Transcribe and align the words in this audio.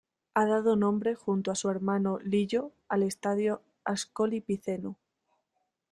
Ha 0.33 0.47
dado 0.47 0.75
nombre, 0.75 1.13
junto 1.13 1.51
a 1.51 1.55
su 1.55 1.69
hermano 1.69 2.17
Lillo, 2.23 2.71
al 2.89 3.03
estadio 3.03 3.57
de 3.57 3.71
Ascoli 3.93 4.41
Piceno. 4.41 4.97